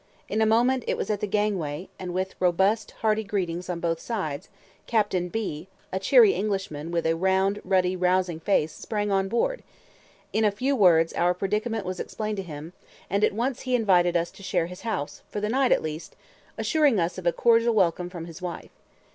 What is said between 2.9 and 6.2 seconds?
hearty greetings on both sides, Captain B, a